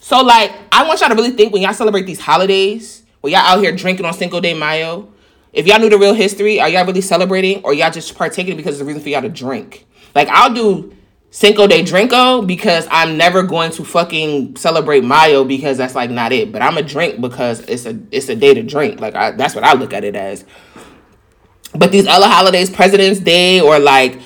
[0.00, 3.42] So like, I want y'all to really think when y'all celebrate these holidays, when y'all
[3.42, 5.08] out here drinking on Cinco de Mayo,
[5.52, 8.80] if y'all knew the real history, are y'all really celebrating or y'all just partaking because
[8.80, 9.86] a reason for y'all to drink?
[10.14, 10.92] Like I'll do
[11.30, 16.32] Cinco de Drinko because I'm never going to fucking celebrate Mayo because that's like not
[16.32, 16.52] it.
[16.52, 19.00] But I'm a drink because it's a it's a day to drink.
[19.00, 20.44] Like I, that's what I look at it as.
[21.74, 24.20] But these other holidays, President's Day or like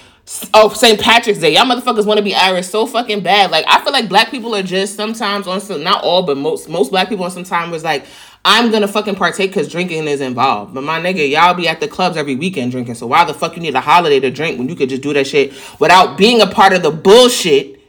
[0.52, 1.00] Oh, St.
[1.00, 1.54] Patrick's Day.
[1.54, 3.52] Y'all motherfuckers want to be Irish so fucking bad.
[3.52, 6.68] Like, I feel like black people are just sometimes on some, not all, but most
[6.68, 8.04] most black people on some time was like,
[8.44, 10.74] I'm gonna fucking partake because drinking is involved.
[10.74, 12.96] But my nigga, y'all be at the clubs every weekend drinking.
[12.96, 15.12] So why the fuck you need a holiday to drink when you could just do
[15.12, 17.80] that shit without being a part of the bullshit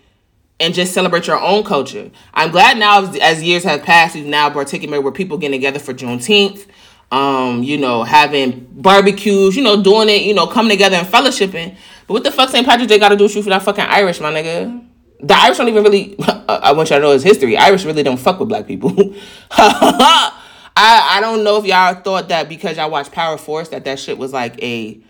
[0.60, 2.12] and just celebrate your own culture?
[2.36, 5.80] I'm glad now as, as years have passed, we've now partaken where people getting together
[5.80, 6.68] for Juneteenth
[7.12, 11.76] um, you know, having barbecues, you know, doing it, you know, coming together and fellowshipping.
[12.08, 12.66] But what the fuck St.
[12.66, 14.86] Patrick's Day got to do with you for that fucking Irish, my nigga?
[15.20, 16.16] The Irish don't even really.
[16.48, 17.58] I want y'all to know his history.
[17.58, 18.94] Irish really don't fuck with black people.
[19.52, 20.34] I
[20.80, 24.18] I don't know if y'all thought that because y'all watched Power Force that that shit
[24.18, 25.02] was like a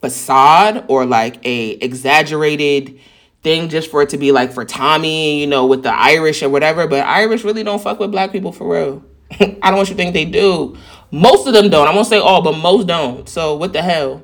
[0.00, 2.98] facade or like a exaggerated
[3.42, 6.48] thing just for it to be like for Tommy, you know, with the Irish or
[6.48, 6.86] whatever.
[6.86, 9.04] But Irish really don't fuck with black people for real.
[9.40, 10.76] I don't want you to think they do.
[11.10, 11.86] Most of them don't.
[11.86, 13.28] I won't say all, but most don't.
[13.28, 14.22] So what the hell?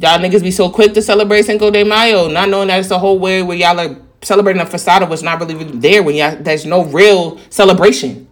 [0.00, 2.98] Y'all niggas be so quick to celebrate Cinco de Mayo, not knowing that it's a
[2.98, 6.36] whole way where y'all are celebrating a facade of what's not really there when y'all
[6.36, 8.27] there's no real celebration.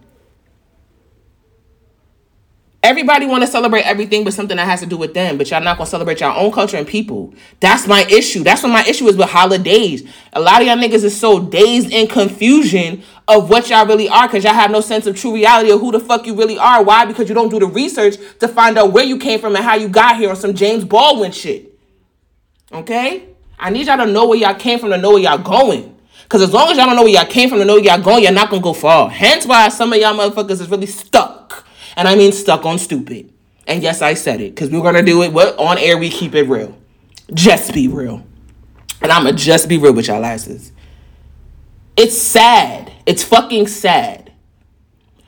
[2.87, 5.61] Everybody want to celebrate everything but something that has to do with them, but y'all
[5.61, 7.33] not gonna celebrate your own culture and people.
[7.59, 8.45] That's my issue.
[8.45, 10.09] That's what my issue is with holidays.
[10.31, 14.29] A lot of y'all niggas is so dazed in confusion of what y'all really are
[14.29, 16.81] because y'all have no sense of true reality of who the fuck you really are.
[16.81, 17.03] Why?
[17.03, 19.75] Because you don't do the research to find out where you came from and how
[19.75, 21.77] you got here on some James Baldwin shit.
[22.71, 23.25] Okay?
[23.59, 25.93] I need y'all to know where y'all came from to know where y'all going.
[26.23, 28.01] Because as long as y'all don't know where y'all came from to know where y'all
[28.01, 29.09] going, you're not gonna go far.
[29.09, 31.36] Hence why some of y'all motherfuckers is really stuck
[31.97, 33.33] and I mean stuck on stupid.
[33.65, 35.33] And yes, I said it because we're gonna do it.
[35.33, 36.77] What on air we keep it real.
[37.33, 38.25] Just be real.
[39.01, 40.71] And I'ma just be real with y'all asses.
[41.97, 42.93] It's sad.
[43.05, 44.31] It's fucking sad.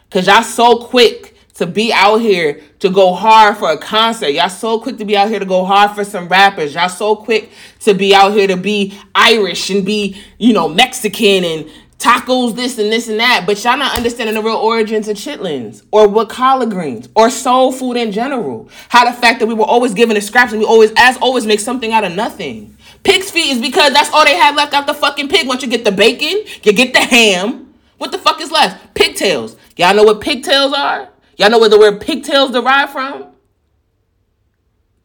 [0.09, 4.29] Cause y'all so quick to be out here to go hard for a concert.
[4.29, 6.73] Y'all so quick to be out here to go hard for some rappers.
[6.73, 7.51] Y'all so quick
[7.81, 12.77] to be out here to be Irish and be, you know, Mexican and tacos, this
[12.79, 16.29] and this and that, but y'all not understanding the real origins of chitlins or what
[16.29, 18.69] collard greens or soul food in general.
[18.87, 21.45] How the fact that we were always given the scraps and we always, as always,
[21.45, 22.77] make something out of nothing.
[23.03, 25.47] Pig's feet is because that's all they had left out the fucking pig.
[25.47, 27.73] Once you get the bacon, you get the ham.
[27.97, 28.93] What the fuck is left?
[28.93, 29.57] Pigtails.
[29.75, 31.09] Y'all know what pigtails are?
[31.37, 33.25] Y'all know where the word pigtails derive from?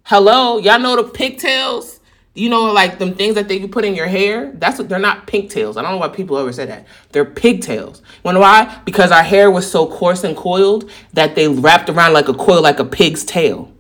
[0.04, 0.58] Hello?
[0.58, 2.00] Y'all know the pigtails?
[2.34, 4.50] You know, like them things that they you put in your hair.
[4.54, 5.76] That's what they're not pigtails.
[5.76, 6.86] I don't know why people ever say that.
[7.12, 8.02] They're pigtails.
[8.24, 8.82] Know why?
[8.84, 12.60] Because our hair was so coarse and coiled that they wrapped around like a coil,
[12.60, 13.72] like a pig's tail.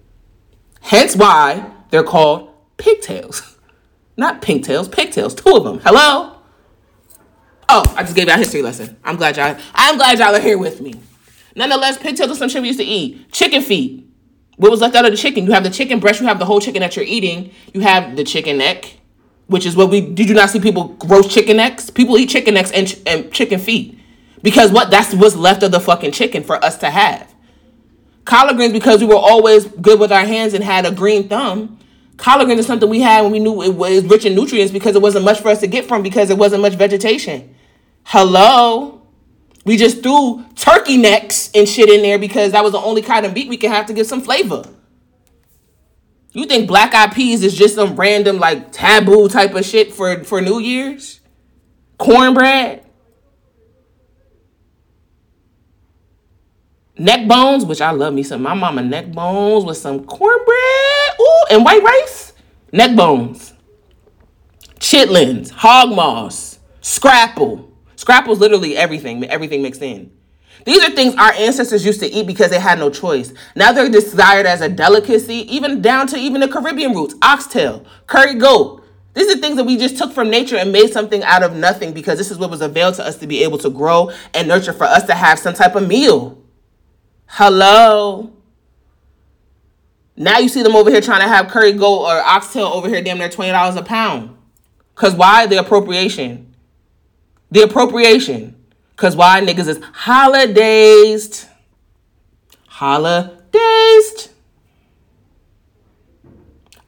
[0.80, 3.56] Hence why they're called pigtails,
[4.16, 4.88] not pigtails.
[4.88, 5.34] Pigtails.
[5.34, 5.80] Two of them.
[5.80, 6.36] Hello.
[7.68, 8.96] Oh, I just gave y'all a history lesson.
[9.02, 9.56] I'm glad y'all.
[9.74, 10.94] I'm glad y'all are here with me.
[11.56, 13.32] Nonetheless, pigtails are some shit we used to eat.
[13.32, 14.03] Chicken feet.
[14.56, 15.46] What was left out of the chicken?
[15.46, 18.16] You have the chicken breast, you have the whole chicken that you're eating, you have
[18.16, 18.98] the chicken neck,
[19.46, 21.90] which is what we did you not see people roast chicken necks?
[21.90, 23.98] People eat chicken necks and, and chicken feet.
[24.42, 27.34] Because what that's what's left of the fucking chicken for us to have.
[28.24, 31.78] Collard greens, because we were always good with our hands and had a green thumb.
[32.16, 34.94] Collard greens is something we had when we knew it was rich in nutrients because
[34.94, 37.54] it wasn't much for us to get from because it wasn't much vegetation.
[38.04, 38.93] Hello?
[39.64, 43.24] We just threw turkey necks and shit in there because that was the only kind
[43.24, 44.64] of meat we could have to give some flavor.
[46.32, 50.24] You think black eyed peas is just some random like taboo type of shit for
[50.24, 51.20] for New Year's?
[51.98, 52.84] Cornbread?
[56.96, 58.42] Neck bones, which I love me some.
[58.42, 62.32] My mama neck bones with some cornbread, ooh, and white rice.
[62.72, 63.52] Neck bones,
[64.78, 67.73] chitlins, hog maws, scrapple.
[68.04, 70.12] Scrapple's literally everything, everything mixed in.
[70.66, 73.32] These are things our ancestors used to eat because they had no choice.
[73.56, 78.34] Now they're desired as a delicacy, even down to even the Caribbean roots, oxtail, curry
[78.34, 78.84] goat.
[79.14, 81.94] These are things that we just took from nature and made something out of nothing
[81.94, 84.74] because this is what was available to us to be able to grow and nurture
[84.74, 86.44] for us to have some type of meal.
[87.24, 88.34] Hello.
[90.14, 93.00] Now you see them over here trying to have curry goat or oxtail over here
[93.00, 94.36] damn near $20 a pound.
[94.94, 95.46] Cause why?
[95.46, 96.53] The appropriation.
[97.54, 98.56] The appropriation.
[98.96, 101.46] Because why niggas is holidays.
[102.66, 104.28] Holidays.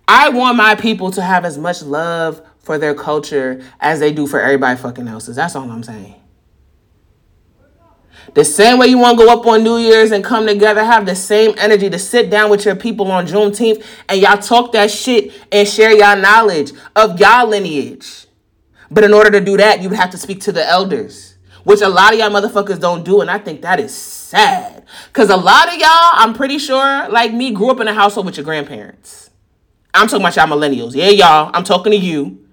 [0.08, 4.26] I want my people to have as much love for their culture as they do
[4.26, 5.36] for everybody fucking else's.
[5.36, 6.16] That's all I'm saying.
[8.34, 11.06] The same way you want to go up on New Year's and come together, have
[11.06, 14.90] the same energy to sit down with your people on Juneteenth and y'all talk that
[14.90, 18.25] shit and share y'all knowledge of y'all lineage.
[18.90, 21.80] But in order to do that, you would have to speak to the elders, which
[21.80, 23.20] a lot of y'all motherfuckers don't do.
[23.20, 24.84] And I think that is sad.
[25.08, 28.26] Because a lot of y'all, I'm pretty sure, like me, grew up in a household
[28.26, 29.30] with your grandparents.
[29.92, 30.94] I'm talking about y'all millennials.
[30.94, 32.46] Yeah, y'all, I'm talking to you.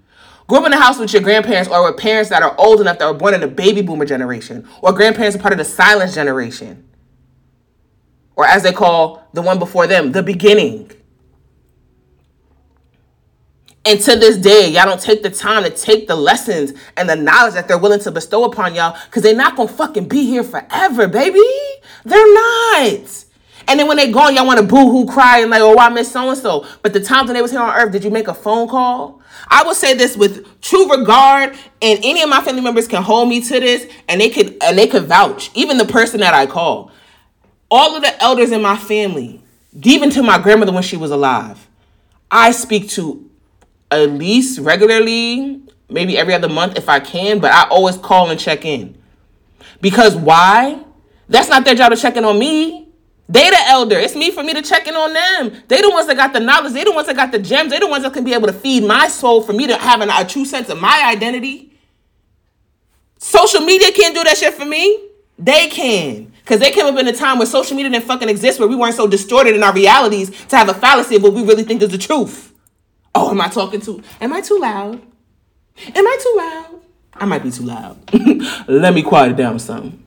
[0.48, 3.00] Grew up in a house with your grandparents or with parents that are old enough
[3.00, 6.14] that were born in the baby boomer generation, or grandparents are part of the silence
[6.14, 6.88] generation,
[8.36, 10.92] or as they call the one before them, the beginning.
[13.86, 17.18] And to this day, y'all don't take the time to take the lessons and the
[17.18, 20.44] knowledge that they're willing to bestow upon y'all because they're not gonna fucking be here
[20.44, 21.42] forever, baby.
[22.06, 23.26] They're not.
[23.68, 25.90] And then when they gone, y'all want to boo hoo cry and like, oh, I
[25.90, 26.66] miss so and so.
[26.82, 29.22] But the times when they was here on earth, did you make a phone call?
[29.48, 33.30] I will say this with true regard, and any of my family members can hold
[33.30, 35.50] me to this, and they could and they could vouch.
[35.54, 36.92] Even the person that I call,
[37.70, 39.42] all of the elders in my family,
[39.82, 41.68] even to my grandmother when she was alive,
[42.32, 43.30] I speak to
[44.02, 48.40] at least regularly, maybe every other month if I can, but I always call and
[48.40, 48.98] check in.
[49.82, 50.84] Because why?
[51.30, 52.88] That's not their job to check in on me.
[53.30, 53.98] They the elder.
[53.98, 55.64] It's me for me to check in on them.
[55.68, 56.74] They the ones that got the knowledge.
[56.74, 57.72] They the ones that got the gems.
[57.72, 60.02] They the ones that can be able to feed my soul for me to have
[60.02, 61.74] an, a true sense of my identity.
[63.18, 65.10] Social media can't do that shit for me.
[65.40, 66.34] They can.
[66.44, 68.76] Because they came up in a time where social media didn't fucking exist, where we
[68.76, 71.82] weren't so distorted in our realities to have a fallacy of what we really think
[71.82, 72.53] is the truth.
[73.16, 74.02] Oh, am I talking too?
[74.20, 75.02] Am I too loud?
[75.96, 76.82] Am I too loud?
[77.16, 77.98] I might be too loud.
[78.68, 80.04] Let me quiet it down some.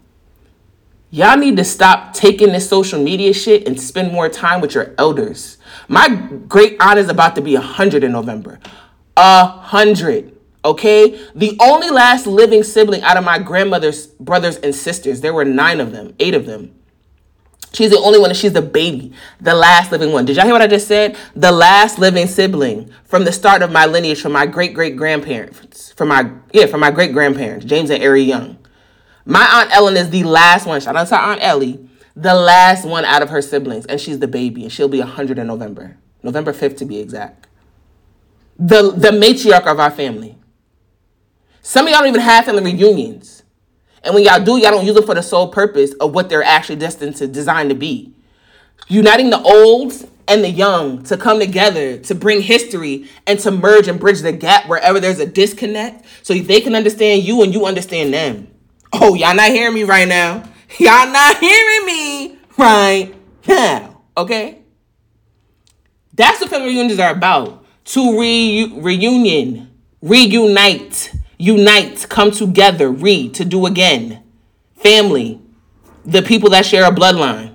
[1.10, 4.92] Y'all need to stop taking this social media shit and spend more time with your
[4.98, 5.56] elders.
[5.88, 6.08] My
[6.48, 8.58] great aunt is about to be 100 in November.
[9.16, 10.36] A hundred.
[10.64, 11.18] Okay?
[11.34, 15.80] The only last living sibling out of my grandmother's brothers and sisters, there were nine
[15.80, 16.75] of them, eight of them.
[17.72, 20.24] She's the only one, and she's the baby, the last living one.
[20.24, 21.16] Did y'all hear what I just said?
[21.35, 25.92] The last living sibling from the start of my lineage, from my great great grandparents,
[25.92, 28.59] from my yeah, from my great grandparents, James and Ari Young.
[29.24, 30.81] My aunt Ellen is the last one.
[30.81, 34.29] Shout out to Aunt Ellie, the last one out of her siblings, and she's the
[34.29, 37.46] baby, and she'll be hundred in November, November fifth to be exact.
[38.59, 40.38] The the matriarch of our family.
[41.61, 43.36] Some of y'all don't even have family reunions.
[44.02, 46.42] And when y'all do, y'all don't use them for the sole purpose of what they're
[46.42, 48.14] actually destined to design to be.
[48.88, 49.92] Uniting the old
[50.28, 54.32] and the young to come together to bring history and to merge and bridge the
[54.32, 58.48] gap wherever there's a disconnect so they can understand you and you understand them.
[58.92, 60.44] Oh, y'all not hearing me right now.
[60.78, 63.14] Y'all not hearing me right
[63.46, 64.02] now.
[64.16, 64.62] Okay?
[66.12, 67.64] That's what family reunions are about.
[67.87, 69.70] to re- reunion,
[70.02, 74.22] reunite, unite, come together, read, to do again.
[74.77, 75.40] Family,
[76.05, 77.55] the people that share a bloodline.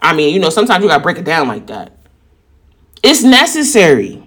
[0.00, 1.92] I mean, you know, sometimes you gotta break it down like that.
[3.02, 4.22] It's necessary.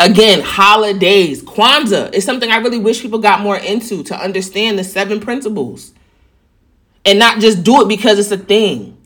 [0.00, 4.84] Again, holidays, Kwanzaa is something I really wish people got more into to understand the
[4.84, 5.92] seven principles
[7.04, 8.96] and not just do it because it's a thing.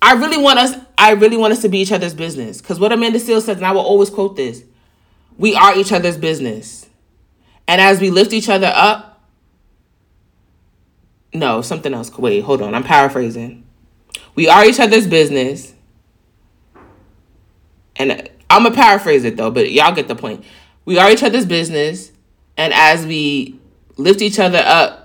[0.00, 2.60] I really want us, I really want us to be each other's business.
[2.60, 4.64] Because what Amanda Seales says, and I will always quote this
[5.38, 6.88] we are each other's business.
[7.66, 9.20] And as we lift each other up,
[11.34, 12.16] no, something else.
[12.18, 12.74] Wait, hold on.
[12.74, 13.64] I'm paraphrasing.
[14.34, 15.74] We are each other's business.
[17.96, 20.44] And I'm going to paraphrase it though, but y'all get the point.
[20.84, 22.12] We are each other's business.
[22.56, 23.58] And as we
[23.96, 24.98] lift each other up,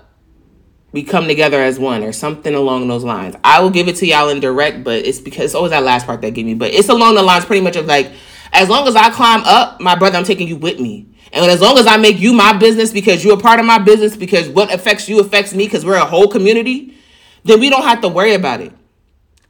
[0.92, 3.36] we come together as one or something along those lines.
[3.44, 6.06] I will give it to y'all in direct, but it's because it's always that last
[6.06, 6.54] part that gave me.
[6.54, 8.10] But it's along the lines pretty much of like,
[8.52, 11.06] as long as I climb up, my brother, I'm taking you with me.
[11.32, 13.78] And as long as I make you my business because you're a part of my
[13.78, 16.96] business, because what affects you affects me, because we're a whole community,
[17.44, 18.72] then we don't have to worry about it.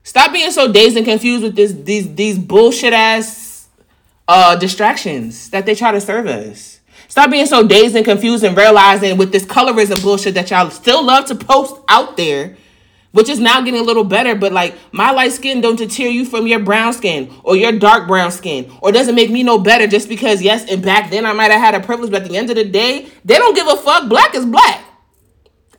[0.03, 3.69] Stop being so dazed and confused with this these these bullshit ass
[4.27, 6.81] uh distractions that they try to serve us.
[7.09, 11.05] Stop being so dazed and confused and realizing with this colorism bullshit that y'all still
[11.05, 12.57] love to post out there
[13.13, 14.35] which is now getting a little better.
[14.35, 18.07] But like my light skin don't deter you from your brown skin or your dark
[18.07, 21.33] brown skin, or doesn't make me no better just because yes, and back then I
[21.33, 23.67] might have had a privilege, but at the end of the day, they don't give
[23.67, 24.09] a fuck.
[24.09, 24.85] Black is black.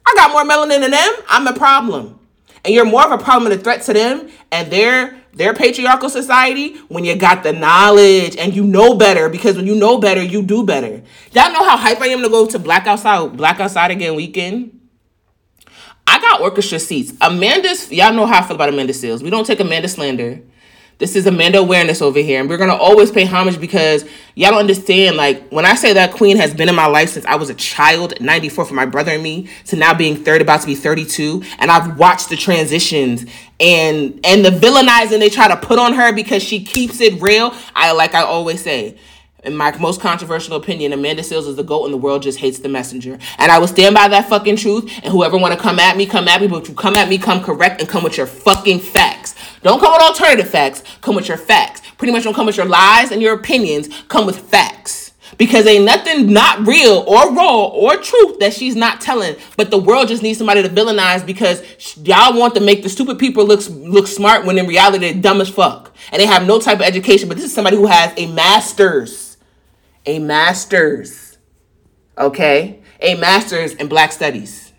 [0.06, 1.14] I got more melanin than them.
[1.28, 2.20] I'm a problem,
[2.66, 6.10] and you're more of a problem and a threat to them and their their patriarchal
[6.10, 10.24] society when you got the knowledge and you know better because when you know better
[10.24, 13.60] you do better y'all know how hype i am to go to black outside black
[13.60, 14.79] outside again weekend
[16.10, 17.14] I got orchestra seats.
[17.22, 19.22] Amanda's, y'all know how I feel about Amanda Seales.
[19.22, 20.42] We don't take Amanda slander.
[20.98, 22.42] This is Amanda awareness over here.
[22.42, 25.18] And we're going to always pay homage because y'all don't understand.
[25.18, 27.54] Like, when I say that queen has been in my life since I was a
[27.54, 31.44] child, 94 for my brother and me, to now being third, about to be 32.
[31.60, 33.26] And I've watched the transitions
[33.60, 37.54] and and the villainizing they try to put on her because she keeps it real.
[37.76, 38.98] I, like I always say,
[39.44, 42.60] in my most controversial opinion, Amanda Seales is the GOAT and the world just hates
[42.60, 43.18] the messenger.
[43.38, 44.92] And I will stand by that fucking truth.
[45.04, 46.48] And whoever want to come at me, come at me.
[46.48, 49.36] But you come at me, come correct and come with your fucking facts.
[49.62, 50.84] Don't come with alternative facts.
[51.02, 51.82] Come with your facts.
[51.98, 53.90] Pretty much don't come with your lies and your opinions.
[54.08, 55.14] Come with facts.
[55.38, 59.36] Because ain't nothing not real or raw or truth that she's not telling.
[59.56, 61.62] But the world just needs somebody to villainize because
[61.98, 65.40] y'all want to make the stupid people look look smart when in reality they're dumb
[65.40, 65.96] as fuck.
[66.12, 67.30] And they have no type of education.
[67.30, 69.29] But this is somebody who has a master's
[70.06, 71.38] a master's,
[72.18, 72.82] okay?
[73.02, 74.74] A master's in black studies.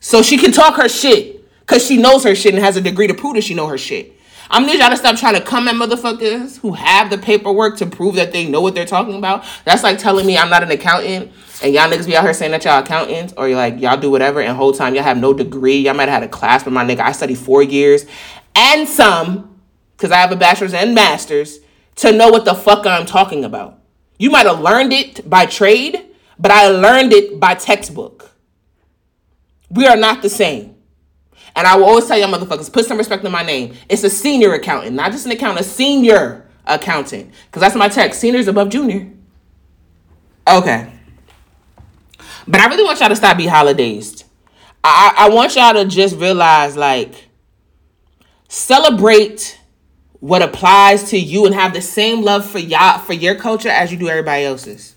[0.00, 3.06] So she can talk her shit because she knows her shit and has a degree
[3.06, 4.14] to prove that she know her shit.
[4.50, 7.86] I'm need y'all to stop trying to come at motherfuckers who have the paperwork to
[7.86, 9.44] prove that they know what they're talking about.
[9.66, 12.52] That's like telling me I'm not an accountant and y'all niggas be out here saying
[12.52, 15.34] that y'all accountants or you're like y'all do whatever and whole time y'all have no
[15.34, 15.76] degree.
[15.78, 18.06] Y'all might have had a class, but my nigga, I studied four years
[18.58, 19.60] and some,
[19.96, 21.60] because I have a bachelor's and master's,
[21.96, 23.77] to know what the fuck I'm talking about.
[24.18, 26.06] You might have learned it by trade,
[26.38, 28.32] but I learned it by textbook.
[29.70, 30.74] We are not the same.
[31.54, 33.74] And I will always tell y'all motherfuckers, put some respect on my name.
[33.88, 37.32] It's a senior accountant, not just an accountant, a senior accountant.
[37.46, 38.20] Because that's my text.
[38.20, 39.10] Seniors above junior.
[40.46, 40.92] Okay.
[42.46, 44.24] But I really want y'all to stop be holidays.
[44.82, 47.28] I, I want y'all to just realize, like,
[48.48, 49.57] celebrate
[50.20, 53.92] what applies to you and have the same love for y'all for your culture as
[53.92, 54.96] you do everybody else's.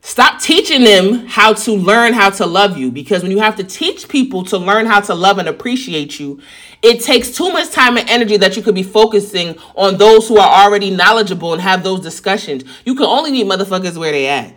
[0.00, 3.64] Stop teaching them how to learn how to love you because when you have to
[3.64, 6.40] teach people to learn how to love and appreciate you,
[6.82, 10.38] it takes too much time and energy that you could be focusing on those who
[10.38, 12.64] are already knowledgeable and have those discussions.
[12.84, 14.54] You can only meet motherfuckers where they at.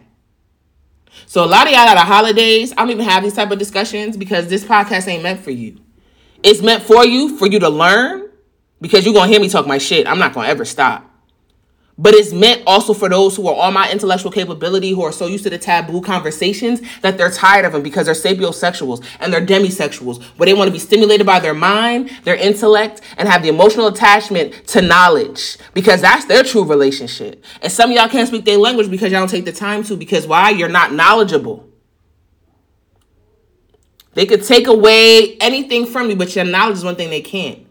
[1.25, 3.57] So a lot of y'all at the holidays, I don't even have these type of
[3.57, 5.79] discussions because this podcast ain't meant for you.
[6.43, 8.26] It's meant for you, for you to learn,
[8.81, 10.07] because you're gonna hear me talk my shit.
[10.07, 11.07] I'm not gonna ever stop.
[11.99, 15.25] But it's meant also for those who are on my intellectual capability, who are so
[15.25, 19.43] used to the taboo conversations that they're tired of them because they're sapiosexuals and they're
[19.43, 23.49] demisexuals, where they want to be stimulated by their mind, their intellect, and have the
[23.49, 27.43] emotional attachment to knowledge because that's their true relationship.
[27.63, 29.97] And some of y'all can't speak their language because y'all don't take the time to,
[29.97, 30.51] because why?
[30.51, 31.67] You're not knowledgeable.
[34.13, 37.66] They could take away anything from you, but your knowledge is one thing they can't.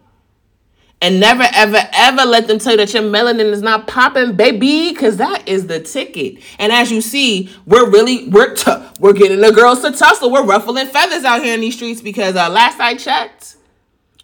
[1.01, 4.91] And never, ever, ever let them tell you that your melanin is not popping, baby,
[4.91, 6.41] because that is the ticket.
[6.57, 10.31] And as you see, we're really we're t- we're getting the girls to tussle.
[10.31, 13.57] We're ruffling feathers out here in these streets because uh, last I checked,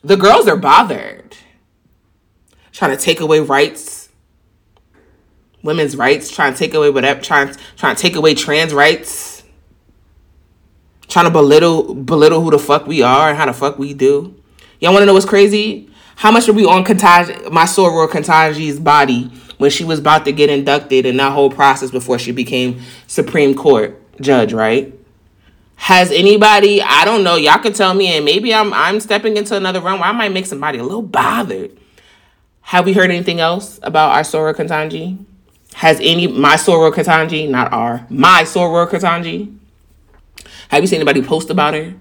[0.04, 1.38] the girls are bothered.
[2.72, 4.10] trying to take away rights,
[5.62, 9.44] women's rights, trying to take away whatever, trying trying to take away trans rights,
[11.08, 14.36] trying to belittle belittle who the fuck we are and how the fuck we do.
[14.80, 15.90] Y'all want to know what's crazy?
[16.16, 20.32] How much are we on Ketanji, my soror Ketanji's body when she was about to
[20.32, 24.94] get inducted in that whole process before she became Supreme Court judge, right?
[25.76, 29.56] Has anybody, I don't know, y'all can tell me, and maybe I'm I'm stepping into
[29.56, 31.78] another realm where I might make somebody a little bothered.
[32.62, 35.26] Have we heard anything else about our Soror Ketanji?
[35.76, 39.58] Has any my Soror Ketanji, not our, my Soror Ketanji?
[40.70, 41.96] Have you seen anybody post about her?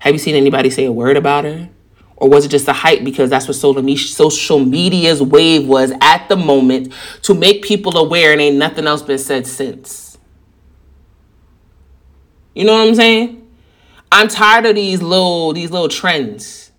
[0.00, 1.68] Have you seen anybody say a word about her?
[2.20, 6.36] Or was it just a hype because that's what social media's wave was at the
[6.36, 6.92] moment
[7.22, 10.18] to make people aware and ain't nothing else been said since?
[12.54, 13.48] You know what I'm saying?
[14.12, 16.72] I'm tired of these little these little trends.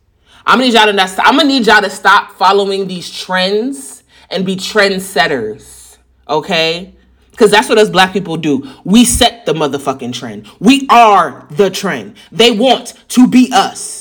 [0.46, 4.46] I'm gonna need y'all to I'm gonna need y'all to stop following these trends and
[4.46, 5.98] be trendsetters.
[6.30, 6.94] Okay?
[7.32, 8.70] Because that's what us black people do.
[8.84, 10.48] We set the motherfucking trend.
[10.60, 12.16] We are the trend.
[12.32, 14.01] They want to be us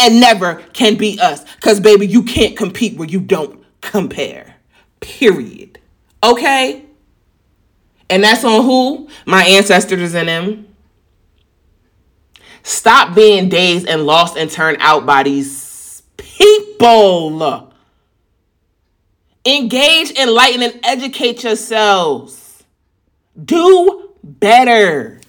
[0.00, 1.44] and never can be us.
[1.56, 4.56] Because, baby, you can't compete where you don't compare.
[5.00, 5.78] Period.
[6.24, 6.84] Okay?
[8.08, 9.08] And that's on who?
[9.26, 10.66] My ancestors and them.
[12.62, 17.72] Stop being dazed and lost and turned out by these people.
[19.46, 22.62] Engage, enlighten, and educate yourselves.
[23.42, 25.20] Do better.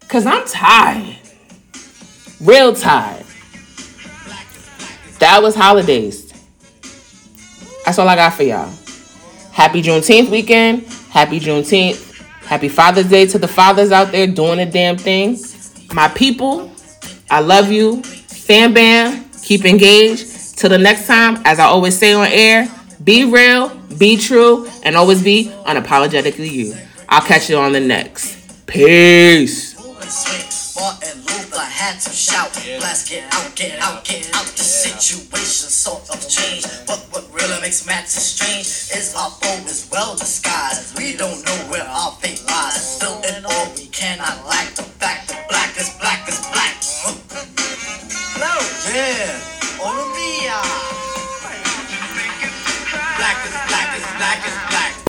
[0.00, 1.25] Because I'm tired.
[2.46, 3.24] Real time.
[5.18, 6.32] That was holidays.
[7.84, 8.72] That's all I got for y'all.
[9.50, 10.86] Happy Juneteenth weekend.
[11.10, 12.22] Happy Juneteenth.
[12.44, 15.36] Happy Father's Day to the fathers out there doing a damn thing.
[15.92, 16.70] My people,
[17.28, 18.00] I love you.
[18.04, 20.56] Fam bam, keep engaged.
[20.56, 22.68] Till the next time, as I always say on air,
[23.02, 26.76] be real, be true, and always be unapologetically you.
[27.08, 28.36] I'll catch you on the next.
[28.68, 29.74] Peace.
[31.86, 34.46] Had to shout, blast, get out, get out, get out.
[34.58, 39.88] The situation sort of changed, but what really makes matters strange is our foe is
[39.92, 40.98] well disguised.
[40.98, 42.96] We don't know where our fate lies.
[42.96, 46.74] Still in all, we cannot lack the fact that black is black is black.
[48.34, 48.54] Hello,
[48.90, 49.38] yeah,
[49.78, 50.58] Olivia.
[50.58, 50.85] Black